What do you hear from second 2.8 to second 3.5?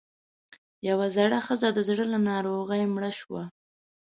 مړه شوه